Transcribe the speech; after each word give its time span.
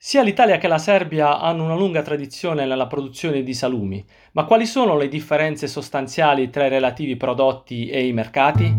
Sia 0.00 0.22
l'Italia 0.22 0.58
che 0.58 0.68
la 0.68 0.78
Serbia 0.78 1.40
hanno 1.40 1.64
una 1.64 1.74
lunga 1.74 2.02
tradizione 2.02 2.64
nella 2.64 2.86
produzione 2.86 3.42
di 3.42 3.52
salumi, 3.52 4.06
ma 4.32 4.44
quali 4.44 4.64
sono 4.64 4.96
le 4.96 5.08
differenze 5.08 5.66
sostanziali 5.66 6.50
tra 6.50 6.66
i 6.66 6.68
relativi 6.68 7.16
prodotti 7.16 7.88
e 7.88 8.06
i 8.06 8.12
mercati? 8.12 8.76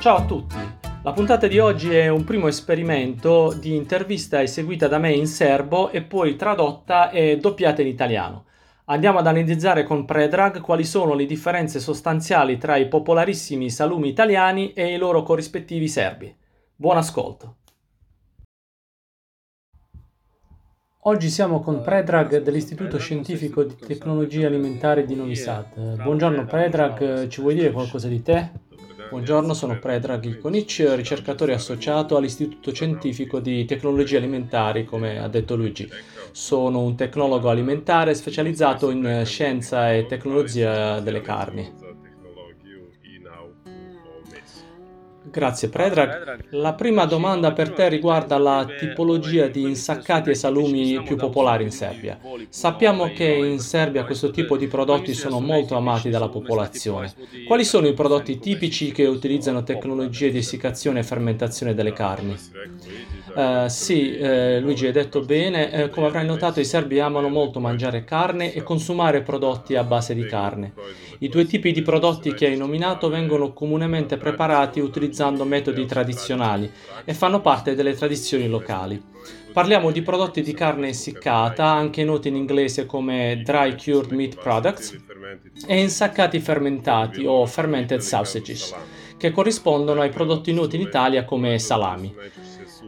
Ciao 0.00 0.16
a 0.16 0.24
tutti! 0.26 0.57
La 1.08 1.14
puntata 1.14 1.46
di 1.46 1.58
oggi 1.58 1.94
è 1.94 2.08
un 2.08 2.22
primo 2.22 2.48
esperimento 2.48 3.54
di 3.58 3.74
intervista 3.74 4.42
eseguita 4.42 4.88
da 4.88 4.98
me 4.98 5.10
in 5.10 5.26
serbo 5.26 5.88
e 5.88 6.02
poi 6.02 6.36
tradotta 6.36 7.08
e 7.08 7.38
doppiata 7.38 7.80
in 7.80 7.88
italiano. 7.88 8.44
Andiamo 8.84 9.18
ad 9.18 9.26
analizzare 9.26 9.84
con 9.84 10.04
Predrag 10.04 10.60
quali 10.60 10.84
sono 10.84 11.14
le 11.14 11.24
differenze 11.24 11.80
sostanziali 11.80 12.58
tra 12.58 12.76
i 12.76 12.88
popolarissimi 12.88 13.70
salumi 13.70 14.08
italiani 14.08 14.74
e 14.74 14.92
i 14.92 14.98
loro 14.98 15.22
corrispettivi 15.22 15.88
serbi. 15.88 16.36
Buon 16.76 16.98
ascolto! 16.98 17.56
Oggi 21.04 21.30
siamo 21.30 21.60
con 21.60 21.80
Predrag 21.80 22.42
dell'Istituto 22.42 22.98
Scientifico 22.98 23.64
di 23.64 23.76
Tecnologie 23.76 24.44
Alimentari 24.44 25.06
di 25.06 25.14
Novi 25.14 25.36
Sad. 25.36 26.02
Buongiorno 26.02 26.44
Predrag, 26.44 27.28
ci 27.28 27.40
vuoi 27.40 27.54
dire 27.54 27.70
qualcosa 27.70 28.08
di 28.08 28.20
te? 28.20 28.66
Buongiorno, 29.10 29.54
sono 29.54 29.78
Predrag 29.78 30.22
Ilkonic, 30.24 30.92
ricercatore 30.94 31.54
associato 31.54 32.16
all'Istituto 32.16 32.74
Scientifico 32.74 33.40
di 33.40 33.64
Tecnologie 33.64 34.18
Alimentari, 34.18 34.84
come 34.84 35.18
ha 35.18 35.28
detto 35.28 35.56
Luigi. 35.56 35.88
Sono 36.30 36.82
un 36.82 36.94
tecnologo 36.94 37.48
alimentare 37.48 38.14
specializzato 38.14 38.90
in 38.90 39.22
scienza 39.24 39.94
e 39.94 40.04
tecnologia 40.06 41.00
delle 41.00 41.22
carni. 41.22 41.87
Grazie 45.38 45.68
Predrag. 45.68 46.46
La 46.50 46.72
prima 46.72 47.04
domanda 47.04 47.52
per 47.52 47.70
te 47.70 47.88
riguarda 47.88 48.38
la 48.38 48.66
tipologia 48.76 49.46
di 49.46 49.62
insaccati 49.62 50.30
e 50.30 50.34
salumi 50.34 51.00
più 51.04 51.14
popolari 51.14 51.62
in 51.62 51.70
Serbia. 51.70 52.18
Sappiamo 52.48 53.12
che 53.12 53.24
in 53.24 53.60
Serbia 53.60 54.04
questo 54.04 54.32
tipo 54.32 54.56
di 54.56 54.66
prodotti 54.66 55.14
sono 55.14 55.38
molto 55.38 55.76
amati 55.76 56.10
dalla 56.10 56.28
popolazione. 56.28 57.14
Quali 57.46 57.62
sono 57.62 57.86
i 57.86 57.94
prodotti 57.94 58.40
tipici 58.40 58.90
che 58.90 59.06
utilizzano 59.06 59.62
tecnologie 59.62 60.32
di 60.32 60.38
essiccazione 60.38 60.98
e 60.98 61.04
fermentazione 61.04 61.72
delle 61.72 61.92
carni? 61.92 62.36
Uh, 63.38 63.68
sì, 63.68 64.16
eh, 64.16 64.58
Luigi, 64.58 64.86
hai 64.86 64.92
detto 64.92 65.20
bene. 65.20 65.70
Eh, 65.70 65.90
come 65.90 66.08
avrai 66.08 66.26
notato, 66.26 66.58
i 66.58 66.64
serbi 66.64 66.98
amano 66.98 67.28
molto 67.28 67.60
mangiare 67.60 68.02
carne 68.02 68.52
e 68.52 68.64
consumare 68.64 69.22
prodotti 69.22 69.76
a 69.76 69.84
base 69.84 70.12
di 70.12 70.26
carne. 70.26 70.72
I 71.20 71.28
due 71.28 71.46
tipi 71.46 71.70
di 71.70 71.82
prodotti 71.82 72.34
che 72.34 72.48
hai 72.48 72.56
nominato 72.56 73.08
vengono 73.08 73.52
comunemente 73.52 74.16
preparati 74.16 74.80
utilizzando 74.80 75.44
metodi 75.44 75.86
tradizionali 75.86 76.68
e 77.04 77.14
fanno 77.14 77.40
parte 77.40 77.76
delle 77.76 77.94
tradizioni 77.94 78.48
locali. 78.48 79.00
Parliamo 79.52 79.92
di 79.92 80.02
prodotti 80.02 80.42
di 80.42 80.52
carne 80.52 80.88
essiccata, 80.88 81.64
anche 81.64 82.02
noti 82.02 82.26
in 82.26 82.34
inglese 82.34 82.86
come 82.86 83.40
dry 83.44 83.76
cured 83.76 84.10
meat 84.10 84.34
products, 84.34 84.96
e 85.64 85.78
insaccati 85.80 86.40
fermentati 86.40 87.24
o 87.24 87.46
fermented 87.46 88.00
sausages, 88.00 88.74
che 89.16 89.30
corrispondono 89.30 90.00
ai 90.00 90.10
prodotti 90.10 90.52
noti 90.52 90.74
in 90.74 90.82
Italia 90.82 91.24
come 91.24 91.56
salami. 91.60 92.12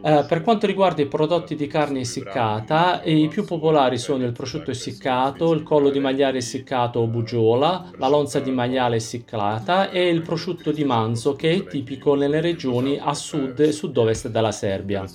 Eh, 0.03 0.25
per 0.27 0.41
quanto 0.41 0.65
riguarda 0.65 1.01
i 1.01 1.07
prodotti 1.07 1.55
di 1.55 1.67
carne 1.67 1.99
essiccata, 2.01 3.01
i 3.03 3.27
più 3.27 3.45
popolari 3.45 3.97
sono 3.97 4.25
il 4.25 4.31
prosciutto 4.31 4.71
essiccato, 4.71 5.53
il 5.53 5.63
collo 5.63 5.89
di 5.89 5.99
maiale 5.99 6.39
essiccato 6.39 6.99
o 6.99 7.07
bugiola, 7.07 7.91
la 7.97 8.07
lonza 8.07 8.39
di 8.39 8.51
maiale 8.51 8.95
essiccata 8.95 9.89
e 9.91 10.09
il 10.09 10.21
prosciutto 10.21 10.71
di 10.71 10.83
manzo 10.83 11.35
che 11.35 11.51
è 11.51 11.65
tipico 11.65 12.15
nelle 12.15 12.41
regioni 12.41 12.97
a 12.99 13.13
sud 13.13 13.59
e 13.59 13.71
sud-ovest 13.71 14.29
della 14.29 14.51
Serbia. 14.51 15.05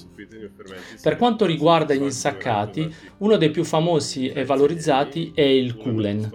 Per 1.02 1.16
quanto 1.16 1.46
riguarda 1.46 1.94
gli 1.94 2.02
insaccati, 2.02 2.92
uno 3.18 3.36
dei 3.36 3.50
più 3.50 3.64
famosi 3.64 4.28
e 4.28 4.44
valorizzati 4.44 5.32
è 5.34 5.42
il 5.42 5.76
kulen. 5.76 6.30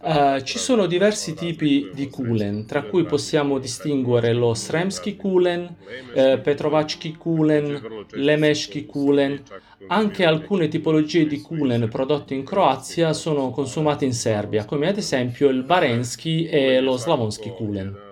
Uh, 0.00 0.40
ci 0.42 0.58
sono 0.58 0.86
diversi 0.86 1.34
tipi 1.34 1.90
di 1.94 2.08
kulen, 2.08 2.66
tra 2.66 2.82
cui 2.82 3.04
possiamo 3.04 3.58
distinguere 3.58 4.32
lo 4.32 4.54
sremski 4.54 5.16
kulen, 5.16 5.74
eh, 6.14 6.38
petrovacki 6.38 7.16
kulen, 7.16 7.61
lemeshki 8.10 8.86
kulen. 8.86 9.42
Anche 9.88 10.24
alcune 10.24 10.68
tipologie 10.68 11.26
di 11.26 11.40
kulen 11.40 11.88
prodotti 11.88 12.34
in 12.34 12.44
Croazia 12.44 13.12
sono 13.12 13.50
consumate 13.50 14.04
in 14.04 14.12
Serbia, 14.12 14.64
come 14.64 14.88
ad 14.88 14.96
esempio 14.96 15.48
il 15.48 15.64
barenski 15.64 16.46
e 16.46 16.80
lo 16.80 16.96
slavonski 16.96 17.50
kulen. 17.50 18.11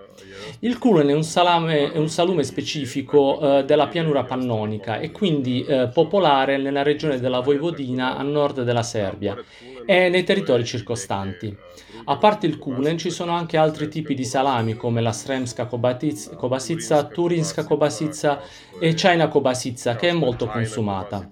Il 0.59 0.77
kulen 0.77 1.07
è 1.07 1.13
un, 1.13 1.23
salame, 1.23 1.91
è 1.91 1.97
un 1.97 2.09
salume 2.09 2.43
specifico 2.43 3.39
eh, 3.59 3.65
della 3.65 3.87
pianura 3.87 4.23
pannonica 4.23 4.99
e 4.99 5.11
quindi 5.11 5.63
eh, 5.65 5.89
popolare 5.91 6.57
nella 6.57 6.83
regione 6.83 7.19
della 7.19 7.39
Vojvodina 7.39 8.17
a 8.17 8.21
nord 8.21 8.63
della 8.63 8.83
Serbia 8.83 9.35
e 9.85 10.09
nei 10.09 10.23
territori 10.23 10.63
circostanti. 10.63 11.55
A 12.05 12.17
parte 12.17 12.47
il 12.47 12.57
kulen 12.57 12.97
ci 12.97 13.09
sono 13.09 13.31
anche 13.31 13.57
altri 13.57 13.87
tipi 13.87 14.13
di 14.13 14.25
salami 14.25 14.75
come 14.75 15.01
la 15.01 15.11
sremska 15.11 15.65
kobasica, 15.65 17.03
turinska 17.05 17.63
kobasica 17.63 18.41
e 18.79 18.93
china 18.93 19.27
kobasica 19.27 19.95
che 19.95 20.09
è 20.09 20.13
molto 20.13 20.47
consumata. 20.47 21.29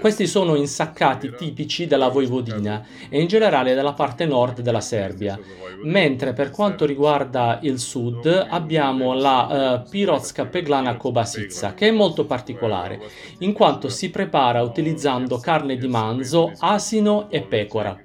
Questi 0.00 0.26
sono 0.26 0.56
insaccati 0.56 1.32
tipici 1.36 1.86
della 1.86 2.08
Vojvodina 2.08 2.84
e 3.08 3.20
in 3.20 3.28
generale 3.28 3.72
della 3.74 3.92
parte 3.92 4.26
nord 4.26 4.60
della 4.60 4.80
Serbia, 4.80 5.38
mentre 5.84 6.32
per 6.32 6.50
quanto 6.50 6.84
riguarda 6.84 7.60
il 7.62 7.78
sud 7.78 8.26
abbiamo 8.26 9.14
la 9.14 9.82
uh, 9.84 9.88
Pirotska 9.88 10.46
Peglana 10.46 10.96
Kobasica, 10.96 11.74
che 11.74 11.88
è 11.88 11.90
molto 11.92 12.24
particolare, 12.24 13.00
in 13.38 13.52
quanto 13.52 13.88
si 13.88 14.10
prepara 14.10 14.62
utilizzando 14.62 15.38
carne 15.38 15.76
di 15.76 15.86
manzo, 15.86 16.52
asino 16.58 17.30
e 17.30 17.42
pecora. 17.42 17.96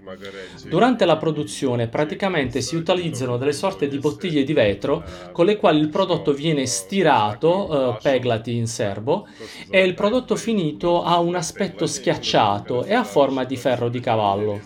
Durante 0.70 1.06
la 1.06 1.18
produzione 1.18 1.88
praticamente 1.88 2.62
si 2.62 2.76
utilizzano 2.76 3.38
delle 3.38 3.54
sorte 3.54 3.88
di 3.88 3.98
bottiglie 3.98 4.44
di 4.44 4.54
vetro 4.54 5.04
con 5.32 5.46
le 5.46 5.58
quali 5.58 5.80
il 5.80 5.90
prodotto 5.90 6.32
viene 6.32 6.68
stirato, 6.68 7.72
uh, 7.72 8.02
peglati 8.02 8.56
in 8.56 8.68
serbo, 8.68 9.28
e 9.70 9.84
il 9.84 9.96
prodotto 9.96 10.36
finito 10.36 11.04
ha 11.04 11.20
un 11.20 11.36
aspetto 11.36 11.70
aspetto 11.72 11.86
schiacciato 11.86 12.84
e 12.84 12.94
a 12.94 13.04
forma 13.04 13.46
di 13.46 13.56
ferro 13.56 13.90
di 13.90 14.00
cavallo. 14.00 14.60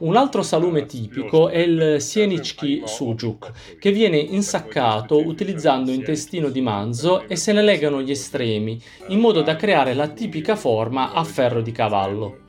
Un 0.00 0.16
altro 0.16 0.42
salume 0.42 0.84
tipico 0.84 1.48
è 1.48 1.58
il 1.58 2.00
Sienichki 2.00 2.82
Sujuk, 2.84 3.78
che 3.78 3.90
viene 3.90 4.18
insaccato 4.18 5.26
utilizzando 5.26 5.90
intestino 5.90 6.50
di 6.50 6.60
manzo 6.60 7.26
e 7.26 7.36
se 7.36 7.52
ne 7.52 7.62
legano 7.62 8.02
gli 8.02 8.10
estremi, 8.10 8.80
in 9.08 9.18
modo 9.18 9.40
da 9.40 9.56
creare 9.56 9.94
la 9.94 10.08
tipica 10.08 10.54
forma 10.54 11.12
a 11.12 11.24
ferro 11.24 11.62
di 11.62 11.72
cavallo. 11.72 12.40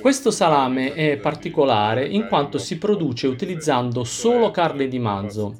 Questo 0.00 0.30
salame 0.30 0.94
è 0.94 1.16
particolare 1.16 2.06
in 2.06 2.26
quanto 2.28 2.58
si 2.58 2.78
produce 2.78 3.26
utilizzando 3.26 4.04
solo 4.04 4.50
carne 4.50 4.88
di 4.88 4.98
manzo 4.98 5.56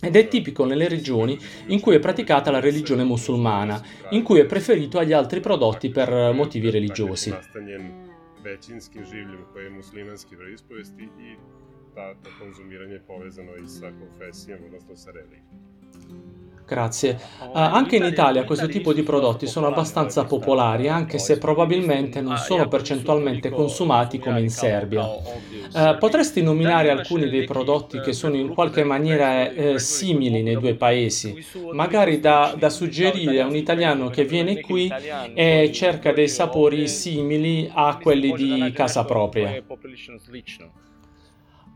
ed 0.00 0.16
è 0.16 0.28
tipico 0.28 0.64
nelle 0.64 0.88
regioni 0.88 1.38
in 1.66 1.80
cui 1.80 1.94
è 1.94 1.98
praticata 1.98 2.50
la 2.50 2.60
religione 2.60 3.04
musulmana, 3.04 3.82
in 4.10 4.22
cui 4.22 4.40
è 4.40 4.46
preferito 4.46 4.98
agli 4.98 5.12
altri 5.12 5.40
prodotti 5.40 5.90
per 5.90 6.32
motivi 6.32 6.70
religiosi. 6.70 7.34
i 10.98 11.36
ta, 11.98 12.14
to 12.22 12.30
konzumiranje 12.38 13.00
povezano 13.00 13.56
i 13.56 13.66
sa 13.66 13.92
konfesijom, 13.92 14.64
odnosno. 14.64 15.77
Grazie. 16.68 17.18
Uh, 17.40 17.50
anche 17.54 17.96
in 17.96 18.04
Italia 18.04 18.44
questo 18.44 18.68
tipo 18.68 18.92
di 18.92 19.02
prodotti 19.02 19.46
sono 19.46 19.68
abbastanza 19.68 20.24
popolari, 20.24 20.88
anche 20.88 21.18
se 21.18 21.38
probabilmente 21.38 22.20
non 22.20 22.36
sono 22.36 22.68
percentualmente 22.68 23.48
consumati 23.48 24.18
come 24.18 24.40
in 24.40 24.50
Serbia. 24.50 25.02
Uh, 25.06 25.96
potresti 25.98 26.42
nominare 26.42 26.90
alcuni 26.90 27.30
dei 27.30 27.44
prodotti 27.44 28.00
che 28.00 28.12
sono 28.12 28.36
in 28.36 28.48
qualche 28.48 28.84
maniera 28.84 29.50
eh, 29.50 29.78
simili 29.78 30.42
nei 30.42 30.58
due 30.58 30.74
paesi, 30.74 31.42
magari 31.72 32.20
da, 32.20 32.54
da 32.58 32.68
suggerire 32.68 33.40
a 33.40 33.46
un 33.46 33.56
italiano 33.56 34.10
che 34.10 34.24
viene 34.24 34.60
qui 34.60 34.92
e 35.32 35.70
cerca 35.72 36.12
dei 36.12 36.28
sapori 36.28 36.86
simili 36.86 37.70
a 37.72 37.96
quelli 37.96 38.32
di 38.34 38.70
casa 38.74 39.06
propria? 39.06 39.62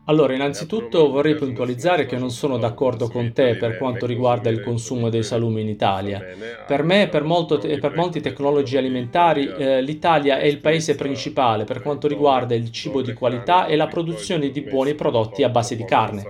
Allora, 0.05 0.33
innanzitutto 0.33 1.09
vorrei 1.09 1.35
puntualizzare 1.35 2.05
che 2.05 2.17
non 2.17 2.29
sono 2.29 2.57
d'accordo 2.57 3.07
con 3.07 3.31
te 3.31 3.55
per 3.55 3.77
quanto 3.77 4.05
riguarda 4.05 4.49
il 4.49 4.61
consumo 4.61 5.07
dei 5.07 5.23
salumi 5.23 5.61
in 5.61 5.69
Italia. 5.69 6.21
Per 6.67 6.83
me 6.83 7.03
e 7.03 7.07
per, 7.07 7.23
te- 7.61 7.79
per, 7.79 7.95
molti 7.95 8.19
tecnologi 8.19 8.75
alimentari 8.75 9.47
eh, 9.47 9.81
l'Italia 9.81 10.39
è 10.39 10.45
il 10.45 10.59
paese 10.59 10.95
principale 10.95 11.63
per 11.63 11.81
quanto 11.81 12.09
riguarda 12.09 12.53
il 12.53 12.69
cibo 12.69 13.01
di 13.01 13.13
qualità 13.13 13.65
e 13.65 13.77
la 13.77 13.87
produzione 13.87 14.49
di 14.49 14.61
buoni 14.61 14.93
prodotti 14.93 15.41
a 15.41 15.47
base 15.47 15.77
di 15.77 15.85
carne. 15.85 16.25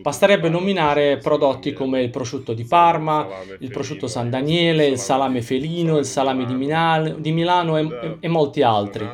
Basterebbe 0.00 0.48
nominare 0.48 1.18
prodotti 1.18 1.74
come 1.74 2.00
il 2.00 2.08
prosciutto 2.08 2.54
di 2.54 2.64
Parma, 2.64 3.28
il 3.58 3.68
prosciutto 3.70 4.06
San 4.06 4.30
Daniele, 4.30 4.86
il 4.86 4.98
salame 4.98 5.42
felino, 5.42 5.98
il 5.98 6.06
salame 6.06 6.46
di, 6.46 6.54
Minal- 6.54 7.20
di 7.20 7.32
Milano 7.32 7.76
e, 7.76 8.16
e 8.20 8.28
molti 8.28 8.62
altri 8.62 9.06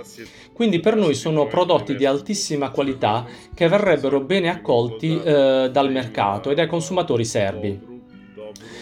Quindi 0.55 0.79
per 0.79 0.95
noi 0.95 1.15
sono 1.15 1.47
prodotti 1.49 1.97
di 1.97 2.07
altissima 2.07 2.71
qualità 2.71 3.27
che 3.53 3.67
verrebbero 3.67 4.21
bene 4.21 4.49
accolti 4.49 5.21
eh, 5.21 5.69
dal 5.73 5.91
mercato 5.91 6.49
e 6.49 6.55
dai 6.55 6.69
consumatori 6.69 7.25
serbi. 7.25 7.93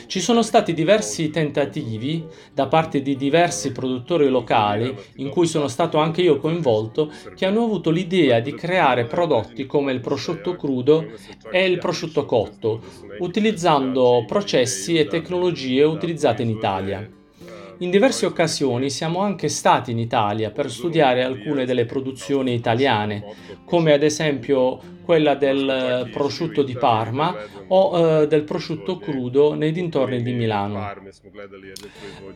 Ci 0.06 0.20
sono 0.20 0.42
stati 0.42 0.74
diversi 0.74 1.30
tentativi 1.30 2.26
da 2.52 2.66
parte 2.66 3.00
di 3.00 3.16
diversi 3.16 3.72
produttori 3.72 4.28
locali, 4.28 4.94
in 5.16 5.30
cui 5.30 5.46
sono 5.46 5.68
stato 5.68 5.96
anche 5.96 6.20
io 6.20 6.36
coinvolto, 6.36 7.10
che 7.34 7.46
hanno 7.46 7.64
avuto 7.64 7.88
l'idea 7.88 8.40
di 8.40 8.52
creare 8.52 9.06
prodotti 9.06 9.64
come 9.64 9.92
il 9.92 10.00
prosciutto 10.00 10.54
crudo 10.56 11.12
e 11.50 11.64
il 11.64 11.78
prosciutto 11.78 12.26
cotto, 12.26 12.82
utilizzando 13.20 14.24
processi 14.26 14.98
e 14.98 15.06
tecnologie 15.06 15.84
utilizzate 15.84 16.42
in 16.42 16.50
Italia. 16.50 17.21
In 17.82 17.90
diverse 17.90 18.26
occasioni 18.26 18.90
siamo 18.90 19.22
anche 19.22 19.48
stati 19.48 19.90
in 19.90 19.98
Italia 19.98 20.52
per 20.52 20.70
studiare 20.70 21.24
alcune 21.24 21.64
delle 21.64 21.84
produzioni 21.84 22.54
italiane, 22.54 23.24
come 23.64 23.92
ad 23.92 24.04
esempio 24.04 24.78
quella 25.04 25.34
del 25.34 26.08
prosciutto 26.12 26.62
di 26.62 26.74
Parma 26.74 27.34
o 27.66 28.22
eh, 28.22 28.28
del 28.28 28.44
prosciutto 28.44 28.98
crudo 28.98 29.54
nei 29.54 29.72
dintorni 29.72 30.22
di 30.22 30.32
Milano. 30.32 30.94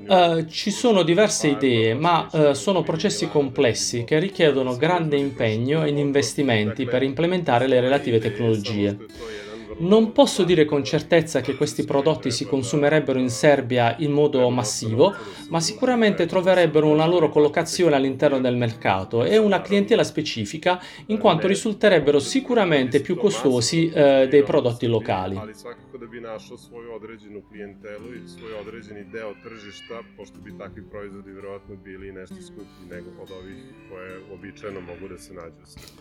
Eh, 0.08 0.46
ci 0.48 0.72
sono 0.72 1.04
diverse 1.04 1.46
idee, 1.46 1.94
ma 1.94 2.28
eh, 2.28 2.54
sono 2.54 2.82
processi 2.82 3.28
complessi 3.28 4.02
che 4.02 4.19
richiedono 4.19 4.76
grande 4.76 5.16
impegno 5.16 5.84
ed 5.84 5.96
investimenti 5.96 6.87
per 6.87 7.04
implementare 7.04 7.69
le 7.69 7.81
relative 7.81 8.19
tecnologie. 8.19 8.99
Non 9.78 10.12
posso 10.12 10.43
dire 10.43 10.64
con 10.64 10.82
certezza 10.84 11.43
che 11.43 11.55
questi 11.55 11.84
prodotti 11.84 12.31
si 12.31 12.46
consumerebbero 12.46 13.19
in 13.19 13.28
Serbia 13.28 13.94
in 13.99 14.11
modo 14.11 14.49
massivo, 14.49 15.14
ma 15.50 15.61
sicuramente 15.61 16.25
troverebbero 16.25 16.88
una 16.88 17.06
loro 17.06 17.28
collocazione 17.28 17.94
all'interno 17.94 18.40
del 18.40 18.56
mercato 18.56 19.23
e 19.25 19.37
una 19.37 19.61
clientela 19.61 20.02
specifica, 20.02 20.81
in 21.06 21.19
quanto 21.19 21.46
risulterebbero 21.46 22.19
sicuramente 22.20 23.00
più 23.00 23.17
costosi 23.17 23.90
eh, 23.90 24.28
dei 24.31 24.43
prodotti 24.43 24.87
locali. 24.87 25.38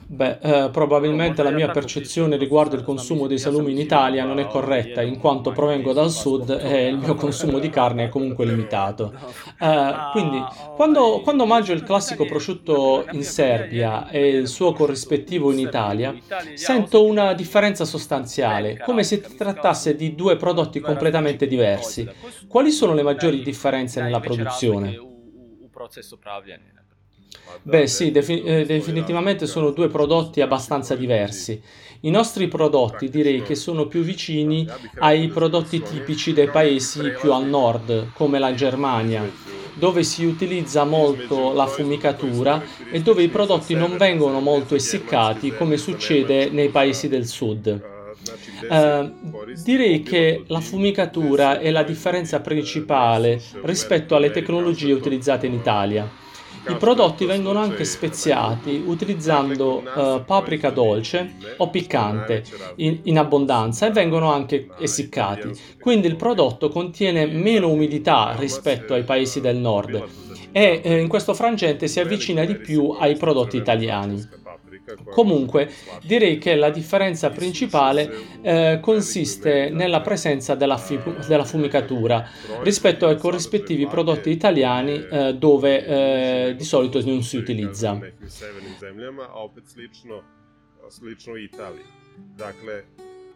Beh, 0.07 0.39
eh, 0.41 0.69
probabilmente 0.71 1.43
la 1.43 1.51
mia 1.51 1.69
percezione 1.69 2.37
riguardo 2.37 2.75
il 2.75 2.83
consumo 2.83 3.27
dei 3.27 3.37
salumi 3.37 3.64
in 3.69 3.79
Italia 3.79 4.23
non 4.25 4.39
è 4.39 4.47
corretta, 4.47 5.01
in 5.01 5.19
quanto 5.19 5.51
provengo 5.51 5.93
dal 5.93 6.11
sud 6.11 6.49
e 6.61 6.87
il 6.87 6.97
mio 6.97 7.15
consumo 7.15 7.59
di 7.59 7.69
carne 7.69 8.05
è 8.05 8.09
comunque 8.09 8.45
limitato. 8.45 9.13
Eh, 9.59 9.93
quindi, 10.11 10.43
quando, 10.75 11.21
quando 11.21 11.45
mangio 11.45 11.73
il 11.73 11.83
classico 11.83 12.25
prosciutto 12.25 13.05
in 13.11 13.23
Serbia 13.23 14.09
e 14.09 14.27
il 14.27 14.47
suo 14.47 14.73
corrispettivo 14.73 15.51
in 15.51 15.59
Italia, 15.59 16.15
sento 16.53 17.05
una 17.05 17.33
differenza 17.33 17.85
sostanziale, 17.85 18.77
come 18.79 19.03
se 19.03 19.21
si 19.23 19.35
trattasse 19.37 19.95
di 19.95 20.15
due 20.15 20.35
prodotti 20.35 20.79
completamente 20.79 21.47
diversi. 21.47 22.07
Quali 22.47 22.71
sono 22.71 22.93
le 22.93 23.03
maggiori 23.03 23.41
differenze 23.41 24.01
nella 24.01 24.19
produzione? 24.19 24.97
Beh 27.63 27.87
sì, 27.87 28.11
defi- 28.11 28.43
eh, 28.43 28.65
definitivamente 28.65 29.47
sono 29.47 29.71
due 29.71 29.87
prodotti 29.87 30.41
abbastanza 30.41 30.95
diversi. 30.95 31.59
I 32.01 32.11
nostri 32.11 32.47
prodotti 32.47 33.09
direi 33.09 33.41
che 33.41 33.55
sono 33.55 33.87
più 33.87 34.01
vicini 34.01 34.67
ai 34.99 35.29
prodotti 35.29 35.81
tipici 35.81 36.33
dei 36.33 36.49
paesi 36.49 37.11
più 37.19 37.33
al 37.33 37.47
nord, 37.47 38.11
come 38.13 38.37
la 38.37 38.53
Germania, 38.53 39.27
dove 39.73 40.03
si 40.03 40.25
utilizza 40.25 40.83
molto 40.83 41.53
la 41.53 41.65
fumicatura 41.65 42.61
e 42.91 43.01
dove 43.01 43.23
i 43.23 43.29
prodotti 43.29 43.73
non 43.73 43.97
vengono 43.97 44.39
molto 44.39 44.75
essiccati 44.75 45.55
come 45.55 45.77
succede 45.77 46.49
nei 46.51 46.69
paesi 46.69 47.07
del 47.07 47.25
sud. 47.25 47.93
Uh, 48.69 49.11
direi 49.63 50.01
che 50.03 50.43
la 50.47 50.59
fumicatura 50.59 51.59
è 51.59 51.71
la 51.71 51.83
differenza 51.83 52.39
principale 52.39 53.41
rispetto 53.63 54.15
alle 54.15 54.31
tecnologie 54.31 54.93
utilizzate 54.93 55.47
in 55.47 55.53
Italia. 55.53 56.23
I 56.67 56.75
prodotti 56.77 57.25
vengono 57.25 57.59
anche 57.59 57.85
speziati 57.85 58.83
utilizzando 58.85 59.83
uh, 59.83 60.25
paprika 60.25 60.71
dolce 60.71 61.35
o 61.57 61.69
piccante 61.69 62.43
in, 62.77 62.99
in, 63.03 63.17
abbondanza 63.17 63.87
e 63.87 63.91
vengono 63.91 64.31
anche 64.31 64.69
essiccati. 64.79 65.51
Quindi 65.79 66.07
il 66.07 66.15
prodotto 66.15 66.69
contiene 66.69 67.25
meno 67.27 67.69
umidità 67.69 68.35
rispetto 68.37 68.93
ai 68.93 69.03
paesi 69.03 69.41
del 69.41 69.57
nord 69.57 70.03
e 70.51 70.81
eh, 70.83 70.99
in 70.99 71.07
questo 71.07 71.33
frangente 71.33 71.87
si 71.87 71.99
avvicina 71.99 72.45
di 72.45 72.55
più 72.55 72.95
ai 72.97 73.15
prodotti 73.15 73.57
italiani. 73.57 74.43
Comunque, 75.09 75.69
direi 76.03 76.37
che 76.37 76.55
la 76.55 76.69
differenza 76.69 77.29
principale 77.29 78.11
eh, 78.41 78.79
consiste 78.81 79.69
nella 79.69 80.01
presenza 80.01 80.55
della, 80.55 80.77
fi- 80.77 80.99
della, 81.27 81.43
fumicatura 81.43 82.27
rispetto 82.61 83.07
ai 83.07 83.17
corrispettivi 83.17 83.87
prodotti 83.87 84.29
italiani 84.29 85.05
eh, 85.07 85.35
dove 85.35 85.85
eh, 86.49 86.55
di 86.55 86.63
solito 86.63 87.03
non 87.03 87.23
si 87.23 87.37
utilizza. 87.37 87.99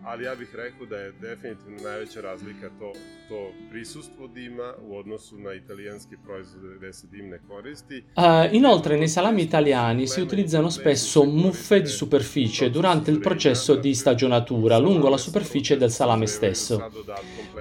Ali 0.03 0.23
ja 0.23 0.35
bih 0.35 0.55
rekao 0.55 0.85
da 0.85 0.95
je 0.95 1.11
definitivno 1.11 1.77
najveća 1.83 2.21
razlika 2.21 2.69
to, 2.79 2.91
to 3.29 3.51
prisustvo 3.69 4.27
dima 4.27 4.73
u 4.87 4.97
odnosu 4.97 5.37
na 5.37 5.53
italijanski 5.53 6.15
proizvode 6.25 6.75
gde 6.77 6.93
se 6.93 7.07
dim 7.07 7.29
ne 7.29 7.39
koristi. 7.47 8.03
Uh, 8.15 8.23
inoltre 8.53 8.97
nei 8.97 9.07
salami 9.07 9.41
italiani 9.41 10.07
si 10.07 10.21
utilizzano 10.21 10.69
spesso 10.69 11.23
muffe 11.23 11.81
di 11.81 11.87
superficie 11.87 12.69
durante 12.69 13.11
il 13.11 13.19
processo 13.19 13.75
di 13.75 13.93
stagionatura 13.93 14.77
lungo 14.77 15.09
la 15.09 15.17
superficie 15.17 15.77
del 15.77 15.91
salame 15.91 16.27
stesso. 16.27 16.89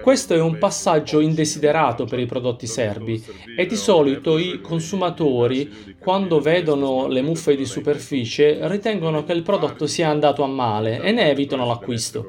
Questo 0.03 0.35
è 0.35 0.41
un 0.41 0.59
passaggio 0.59 1.21
indesiderato 1.21 2.05
per 2.05 2.19
i 2.19 2.27
prodotti 2.27 2.67
serbi 2.67 3.25
e 3.57 3.67
di 3.67 3.77
solito 3.77 4.39
i 4.39 4.61
consumatori, 4.61 5.97
quando 5.99 6.41
vedono 6.41 7.09
le 7.09 7.23
muffe 7.23 7.57
di 7.57 7.67
superficie, 7.67 8.59
ritengono 8.69 9.25
che 9.25 9.33
il 9.33 9.43
prodotto 9.43 9.87
sia 9.87 10.09
andato 10.09 10.43
a 10.43 10.47
male 10.47 11.01
e 11.01 11.13
ne 11.13 11.31
evitano 11.31 11.67
l'acquisto. 11.67 12.28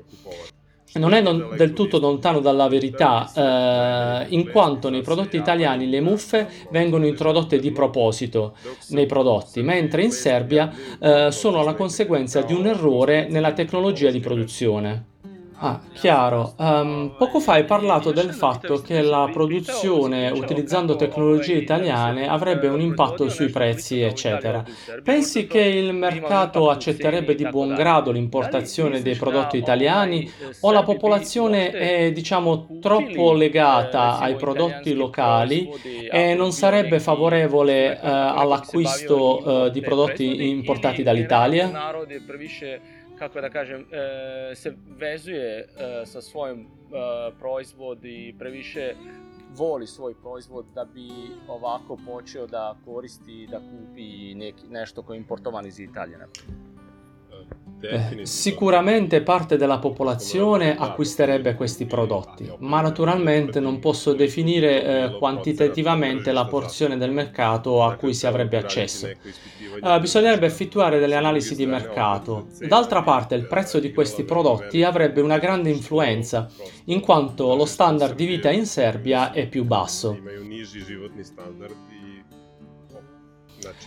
Non 0.91 1.13
è 1.13 1.21
non, 1.21 1.53
del 1.55 1.73
tutto 1.73 1.99
lontano 1.99 2.39
dalla 2.39 2.67
verità, 2.67 3.31
eh, 3.31 4.25
in 4.29 4.49
quanto 4.49 4.89
nei 4.89 5.01
prodotti 5.01 5.37
italiani 5.37 5.87
le 5.87 6.01
muffe 6.01 6.49
vengono 6.71 7.05
introdotte 7.05 7.59
di 7.59 7.71
proposito 7.71 8.55
nei 8.89 9.05
prodotti, 9.05 9.61
mentre 9.61 10.03
in 10.03 10.11
Serbia 10.11 10.73
eh, 10.99 11.31
sono 11.31 11.63
la 11.63 11.75
conseguenza 11.75 12.41
di 12.41 12.53
un 12.53 12.65
errore 12.65 13.27
nella 13.29 13.53
tecnologia 13.53 14.09
di 14.09 14.19
produzione. 14.19 15.08
Ah, 15.61 15.81
chiaro. 15.93 16.53
Um, 16.57 17.15
poco 17.17 17.41
fa 17.41 17.53
hai 17.53 17.65
parlato 17.65 18.13
del 18.13 18.33
fatto 18.33 18.81
che 18.81 19.01
la 19.01 19.29
produzione 19.31 20.29
utilizzando 20.29 20.95
tecnologie 20.95 21.55
italiane 21.55 22.29
avrebbe 22.29 22.67
un 22.67 22.79
impatto 22.79 23.27
sui 23.27 23.49
prezzi, 23.49 23.99
eccetera. 23.99 24.63
Pensi 25.03 25.47
che 25.47 25.59
il 25.59 25.93
mercato 25.93 26.69
accetterebbe 26.69 27.35
di 27.35 27.45
buon 27.49 27.73
grado 27.73 28.11
l'importazione 28.11 29.01
dei 29.01 29.15
prodotti 29.15 29.57
italiani 29.57 30.31
o 30.61 30.71
la 30.71 30.83
popolazione 30.83 31.71
è, 31.71 32.11
diciamo, 32.13 32.79
troppo 32.79 33.33
legata 33.33 34.17
ai 34.17 34.35
prodotti 34.35 34.93
locali 34.93 35.69
e 36.09 36.35
non 36.35 36.53
sarebbe 36.53 37.01
favorevole 37.01 37.99
uh, 38.01 38.05
all'acquisto 38.07 39.65
uh, 39.65 39.69
di 39.69 39.81
prodotti 39.81 40.47
importati 40.49 41.03
dall'Italia? 41.03 41.69
Kako 43.19 43.41
da 43.41 43.49
kažem, 43.49 43.85
e, 43.91 44.55
se 44.55 44.73
vezuje 44.99 45.59
e, 45.59 45.65
sa 46.05 46.21
svojim 46.21 46.59
e, 46.59 46.65
proizvod 47.39 48.05
i 48.05 48.35
previše 48.39 48.95
voli 49.57 49.87
svoj 49.87 50.13
proizvod 50.21 50.65
da 50.75 50.85
bi 50.85 51.09
ovako 51.47 51.97
počeo 52.05 52.47
da 52.47 52.75
koristi, 52.85 53.47
da 53.51 53.59
kupi 53.59 54.35
neki, 54.35 54.67
nešto 54.69 55.03
koje 55.03 55.17
je 55.17 55.19
importovan 55.19 55.65
iz 55.65 55.79
Italije. 55.79 56.17
Eh, 57.81 58.25
sicuramente 58.25 59.21
parte 59.21 59.55
della 59.55 59.79
popolazione 59.79 60.75
acquisterebbe 60.77 61.55
questi 61.55 61.85
prodotti, 61.85 62.51
ma 62.59 62.81
naturalmente 62.81 63.61
non 63.61 63.79
posso 63.79 64.13
definire 64.13 64.83
eh, 64.83 65.17
quantitativamente 65.17 66.33
la 66.33 66.45
porzione 66.45 66.97
del 66.97 67.11
mercato 67.11 67.83
a 67.83 67.95
cui 67.95 68.13
si 68.13 68.27
avrebbe 68.27 68.57
accesso. 68.57 69.07
Eh, 69.07 69.99
bisognerebbe 70.01 70.45
effettuare 70.45 70.99
delle 70.99 71.15
analisi 71.15 71.55
di 71.55 71.65
mercato. 71.65 72.47
D'altra 72.59 73.01
parte 73.01 73.35
il 73.35 73.47
prezzo 73.47 73.79
di 73.79 73.93
questi 73.93 74.23
prodotti 74.23 74.83
avrebbe 74.83 75.21
una 75.21 75.37
grande 75.37 75.69
influenza, 75.69 76.49
in 76.85 76.99
quanto 76.99 77.55
lo 77.55 77.65
standard 77.65 78.13
di 78.15 78.25
vita 78.25 78.51
in 78.51 78.65
Serbia 78.65 79.31
è 79.31 79.47
più 79.47 79.63
basso. 79.63 80.17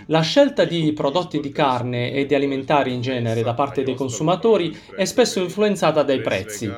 La 0.07 0.21
scelta 0.21 0.65
di 0.65 0.93
prodotti 0.93 1.41
di 1.41 1.51
carne 1.51 2.13
e 2.13 2.27
di 2.27 2.35
alimentari 2.35 2.93
in 2.93 3.01
genere 3.01 3.43
da 3.43 3.55
parte 3.55 3.83
dei 3.83 3.95
consumatori 3.95 4.77
è 4.97 5.05
spesso 5.05 5.41
influenzata 5.41 6.03
dai 6.03 6.21
prezzi. 6.21 6.71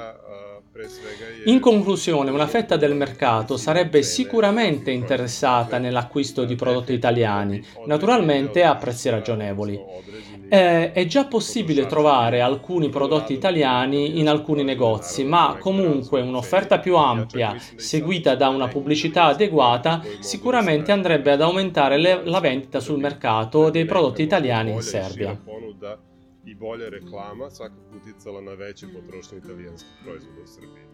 In 1.45 1.61
conclusione, 1.61 2.31
una 2.31 2.49
fetta 2.49 2.77
del 2.77 2.95
mercato 2.95 3.57
sarebbe 3.57 4.03
sicuramente 4.03 4.91
interessata 4.91 5.79
nell'acquisto 5.79 6.45
di 6.45 6.57
prodotti 6.57 6.93
italiani, 6.93 7.65
naturalmente 7.87 8.65
a 8.65 8.75
prezzi 8.75 9.09
ragionevoli. 9.09 9.81
Eh, 10.49 10.93
è 10.93 11.07
già 11.07 11.27
possibile 11.27 11.87
trovare 11.87 12.41
alcuni 12.41 12.89
prodotti 12.89 13.33
italiani 13.33 14.19
in 14.19 14.29
alcuni 14.29 14.63
negozi, 14.63 15.25
ma 15.25 15.57
comunque 15.59 16.21
un'offerta 16.21 16.79
più 16.79 16.97
ampia, 16.97 17.57
seguita 17.77 18.35
da 18.35 18.49
una 18.49 18.69
pubblicità 18.69 19.25
adeguata, 19.25 20.03
sicuramente 20.21 20.93
andrebbe 20.93 21.33
ad 21.33 21.41
aumentare 21.41 21.97
le- 21.99 22.23
la 22.25 22.41
vendita 22.41 22.81
sul 22.81 22.99
mercato 22.99 23.71
dei 23.71 23.85
prodotti 23.85 24.23
italiani 24.23 24.73
in 24.73 24.83
Serbia. 24.83 25.39
i 26.47 26.55
bolja 26.55 26.89
reklama 26.91 27.51
svakako 27.51 27.97
uticala 27.97 28.41
na 28.41 28.53
veću 28.55 28.87
potrošnju 28.95 29.39
italijanskih 29.39 29.93
proizvoda 30.05 30.43
u 30.43 30.47
Srbiji. 30.47 30.94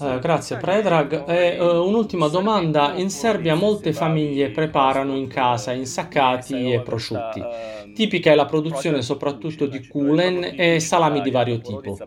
Eh, 0.00 0.18
grazie 0.18 0.56
Predrag. 0.56 1.28
E 1.28 1.60
uh, 1.60 1.86
un'ultima 1.86 2.26
domanda. 2.26 2.92
In 2.94 3.08
Serbia 3.08 3.54
molte 3.54 3.92
famiglie 3.92 4.50
preparano 4.50 5.14
in 5.14 5.28
casa 5.28 5.72
insaccati 5.72 6.72
e 6.72 6.80
prosciutti. 6.80 7.40
Tipica 7.98 8.30
è 8.30 8.36
la 8.36 8.44
produzione 8.44 9.02
soprattutto 9.02 9.66
di 9.66 9.84
kulen 9.88 10.54
e 10.56 10.78
salami 10.78 11.20
di 11.20 11.32
vario 11.32 11.58
tipo. 11.58 11.98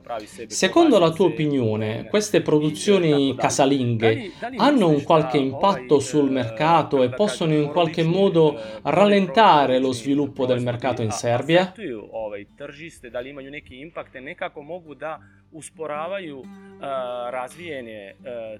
Secondo 0.47 0.97
la 0.99 1.11
tua 1.11 1.25
opinione, 1.25 2.05
queste 2.05 2.41
produzioni 2.41 3.35
casalinghe 3.35 4.31
hanno 4.55 4.87
un 4.87 5.03
qualche 5.03 5.35
impatto 5.35 5.99
sul 5.99 6.31
mercato 6.31 7.03
e 7.03 7.09
possono 7.09 7.53
in 7.55 7.67
qualche 7.71 8.03
modo 8.03 8.57
rallentare 8.83 9.79
lo 9.79 9.91
sviluppo 9.91 10.45
del 10.45 10.61
mercato 10.61 11.01
in 11.01 11.11
Serbia? 11.11 11.73
usporavaju 15.51 16.43
razvijene 17.29 18.15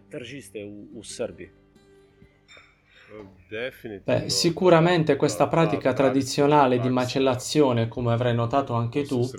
tržište 0.09 0.65
u, 0.65 0.99
u 0.99 1.03
Srbiji. 1.03 1.60
Beh, 4.05 4.29
sicuramente 4.29 5.17
questa 5.17 5.47
pratica 5.47 5.91
tradizionale 5.91 6.79
di 6.79 6.87
macellazione, 6.87 7.89
come 7.89 8.13
avrai 8.13 8.33
notato 8.33 8.73
anche 8.73 9.03
tu, 9.03 9.29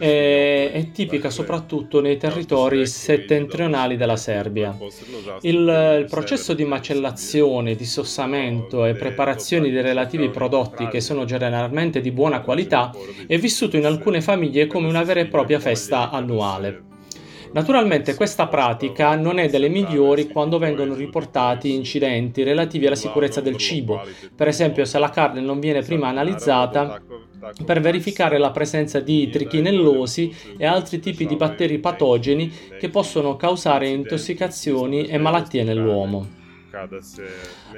è, 0.00 0.70
è 0.72 0.90
tipica 0.90 1.30
soprattutto 1.30 2.00
nei 2.00 2.16
territori 2.16 2.84
settentrionali 2.84 3.96
della 3.96 4.16
Serbia. 4.16 4.76
Il, 5.42 5.98
il 6.00 6.06
processo 6.10 6.54
di 6.54 6.64
macellazione, 6.64 7.76
dissossamento 7.76 8.84
e 8.84 8.94
preparazione 8.94 9.70
dei 9.70 9.82
relativi 9.82 10.28
prodotti, 10.28 10.88
che 10.88 11.00
sono 11.00 11.24
generalmente 11.24 12.00
di 12.00 12.10
buona 12.10 12.40
qualità, 12.40 12.90
è 13.28 13.38
vissuto 13.38 13.76
in 13.76 13.86
alcune 13.86 14.20
famiglie 14.20 14.66
come 14.66 14.88
una 14.88 15.04
vera 15.04 15.20
e 15.20 15.28
propria 15.28 15.60
festa 15.60 16.10
annuale. 16.10 16.90
Naturalmente 17.52 18.14
questa 18.14 18.46
pratica 18.46 19.14
non 19.14 19.38
è 19.38 19.48
delle 19.48 19.68
migliori 19.68 20.28
quando 20.28 20.58
vengono 20.58 20.94
riportati 20.94 21.74
incidenti 21.74 22.42
relativi 22.42 22.86
alla 22.86 22.96
sicurezza 22.96 23.40
del 23.40 23.56
cibo, 23.56 24.00
per 24.34 24.48
esempio 24.48 24.84
se 24.86 24.98
la 24.98 25.10
carne 25.10 25.40
non 25.40 25.60
viene 25.60 25.82
prima 25.82 26.08
analizzata 26.08 27.00
per 27.64 27.80
verificare 27.80 28.38
la 28.38 28.52
presenza 28.52 29.00
di 29.00 29.28
trichinellosi 29.28 30.34
e 30.56 30.64
altri 30.64 31.00
tipi 31.00 31.26
di 31.26 31.36
batteri 31.36 31.78
patogeni 31.78 32.50
che 32.78 32.88
possono 32.88 33.36
causare 33.36 33.88
intossicazioni 33.88 35.06
e 35.06 35.18
malattie 35.18 35.64
nell'uomo. 35.64 36.40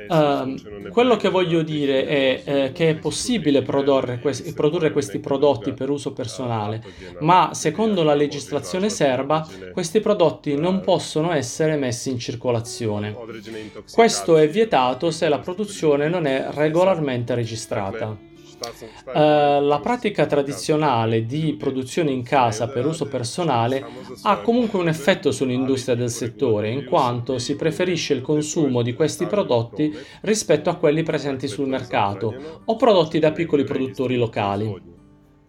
Uh, 0.08 0.90
quello 0.90 1.16
che 1.16 1.28
voglio 1.28 1.62
dire 1.62 2.06
è 2.06 2.42
eh, 2.44 2.72
che 2.72 2.90
è 2.90 2.94
possibile 2.96 3.62
produrre, 3.62 4.20
questi, 4.20 4.52
produrre 4.52 4.92
questi 4.92 5.18
prodotti 5.18 5.72
per 5.72 5.90
uso 5.90 6.12
personale, 6.12 6.82
ma 7.20 7.50
secondo 7.54 8.02
la 8.02 8.14
legislazione 8.14 8.88
serba 8.88 9.46
questi 9.72 10.00
prodotti 10.00 10.56
non 10.56 10.80
possono 10.80 11.32
essere 11.32 11.76
messi 11.76 12.10
in 12.10 12.18
circolazione. 12.18 13.16
Questo 13.92 14.36
è 14.36 14.48
vietato 14.48 15.10
se 15.10 15.28
la 15.28 15.38
produzione 15.38 16.08
non 16.08 16.26
è 16.26 16.48
regolarmente 16.50 17.34
registrata. 17.34 18.32
Uh, 19.04 19.60
la 19.60 19.80
pratica 19.82 20.26
tradizionale 20.26 21.26
di 21.26 21.54
produzione 21.58 22.10
in 22.10 22.22
casa 22.22 22.68
per 22.68 22.86
uso 22.86 23.06
personale 23.06 23.84
ha 24.22 24.38
comunque 24.38 24.78
un 24.78 24.88
effetto 24.88 25.30
sull'industria 25.32 25.94
del 25.94 26.10
settore, 26.10 26.70
in 26.70 26.84
quanto 26.84 27.38
si 27.38 27.56
preferisce 27.56 28.14
il 28.14 28.22
consumo 28.22 28.82
di 28.82 28.94
questi 28.94 29.26
prodotti 29.26 29.92
rispetto 30.22 30.70
a 30.70 30.76
quelli 30.76 31.02
presenti 31.02 31.48
sul 31.48 31.68
mercato 31.68 32.62
o 32.64 32.76
prodotti 32.76 33.18
da 33.18 33.32
piccoli 33.32 33.64
produttori 33.64 34.16
locali. 34.16 34.92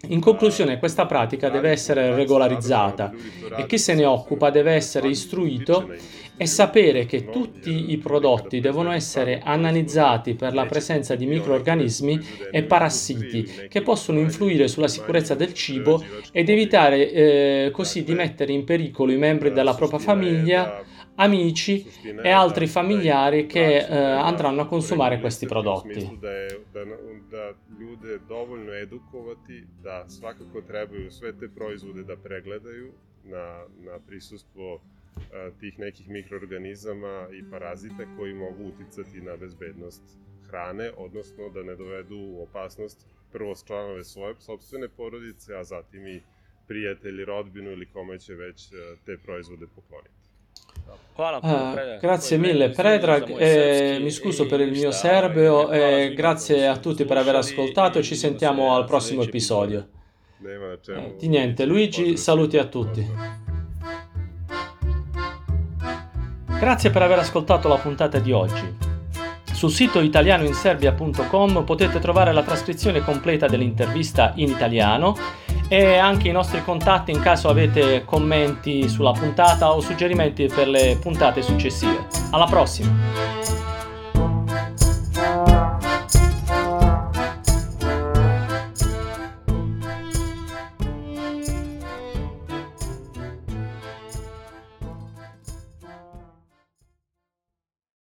In 0.07 0.19
conclusione, 0.19 0.77
questa 0.77 1.05
pratica 1.05 1.50
deve 1.50 1.72
essere 1.72 2.13
regolarizzata 2.13 3.12
e 3.57 3.65
chi 3.65 3.77
se 3.77 3.95
ne 3.95 4.05
occupa 4.05 4.51
deve 4.51 4.74
essere 4.74 5.07
istruito 5.07 5.89
e 6.38 6.46
sapere 6.46 7.06
che 7.06 7.30
tutti 7.30 7.92
i 7.92 7.98
prodotti 7.98 8.60
devono 8.60 8.92
essere 8.92 9.39
analizzati 9.39 10.36
per 10.36 10.54
la 10.54 10.65
presenza 10.65 11.15
di 11.15 11.25
microorganismi 11.25 12.20
e 12.51 12.63
parassiti 12.63 13.68
che 13.70 13.82
possono 13.82 14.20
influire 14.20 14.68
sulla 14.68 14.88
sicurezza 14.88 15.36
del 15.36 15.54
cibo 15.54 16.04
ed 16.32 16.50
evitare 16.50 17.12
eh, 17.12 17.70
così 17.72 18.04
di 18.04 18.13
mettere 18.13 18.51
in 18.51 18.65
pericolo 18.65 19.12
i 19.12 19.18
membri 19.18 19.51
della 19.51 19.75
propria 19.75 20.00
famiglia, 20.00 20.84
amici 21.15 21.89
e 22.22 22.30
altri 22.30 22.68
familiari 22.68 23.46
che 23.46 23.77
eh, 23.77 23.96
andranno 23.96 24.62
a 24.62 24.68
consumare 24.68 25.20
questi 25.20 25.46
prodotti. 25.46 26.20
na, 33.25 33.65
na 33.84 34.00
prisustvo 34.00 34.82
tih 35.60 35.79
nekih 35.79 36.10
mikroorganizama 36.10 37.27
i 37.34 37.51
parazita 37.51 38.05
koji 38.17 38.34
mogu 38.34 38.63
uticati 38.63 39.22
na 39.22 39.36
bezbednost 39.36 40.03
hrane, 40.48 40.91
odnosno 40.98 41.50
da 41.50 41.63
ne 41.63 41.75
dovedu 41.75 42.15
u 42.15 42.43
opasnost 42.43 43.05
prvo 43.31 43.55
članove 43.67 44.03
svoje 44.03 44.36
sobstvene 44.39 44.88
porodice, 44.89 45.55
a 45.55 45.63
zatim 45.63 46.07
i 46.07 46.22
prijatelji, 46.67 47.25
rodbinu 47.25 47.72
ili 47.72 47.86
kome 47.86 48.19
će 48.19 48.34
već 48.34 48.69
te 49.05 49.17
proizvode 49.24 49.65
pokloniti. 49.75 50.25
Uh, 51.17 52.01
grazie 52.01 52.38
mille 52.38 52.74
Predrag, 52.74 53.24
eh, 53.39 54.00
mi 54.01 54.12
scuso 54.12 54.45
per 54.48 54.60
il 54.60 54.72
mio 54.72 54.91
serbio 54.91 55.72
e 55.72 56.13
grazie 56.15 56.67
a 56.67 56.77
tutti 56.77 57.05
per 57.05 57.17
aver 57.17 57.36
ascoltato 57.36 58.00
e 58.00 58.03
ci 58.03 58.15
sentiamo 58.15 58.75
al 58.75 58.86
prossimo 58.86 59.24
episodio. 59.24 59.88
Eh, 60.43 61.15
di 61.17 61.27
niente, 61.27 61.65
Luigi, 61.65 62.17
saluti 62.17 62.57
a 62.57 62.65
tutti. 62.65 63.45
Grazie 66.60 66.90
per 66.90 67.02
aver 67.02 67.20
ascoltato 67.20 67.68
la 67.68 67.78
puntata 67.78 68.18
di 68.20 68.32
oggi. 68.32 68.94
Sul 69.52 69.72
sito 69.72 70.02
italianoinserbia.com 70.02 71.64
potete 71.64 72.00
trovare 72.00 72.34
la 72.34 72.44
trascrizione 72.44 73.02
completa 73.02 73.48
dell'intervista 73.48 74.32
in 74.36 74.50
italiano 74.50 75.16
e 75.68 75.96
anche 75.96 76.30
i 76.30 76.32
nostri 76.32 76.64
contatti 76.64 77.12
in 77.12 77.20
caso 77.20 77.50
avete 77.50 78.04
commenti 78.06 78.88
sulla 78.88 79.12
puntata 79.12 79.72
o 79.74 79.82
suggerimenti 79.82 80.48
per 80.48 80.68
le 80.68 80.98
puntate 81.02 81.42
successive. 81.42 82.08
Alla 82.32 82.46
prossima! 82.46 83.35